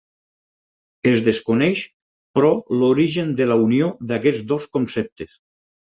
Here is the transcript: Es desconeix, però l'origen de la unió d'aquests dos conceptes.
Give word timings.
Es 1.11 1.19
desconeix, 1.27 1.83
però 2.39 2.49
l'origen 2.79 3.33
de 3.41 3.47
la 3.51 3.59
unió 3.67 3.91
d'aquests 4.13 4.45
dos 4.53 4.71
conceptes. 4.79 5.37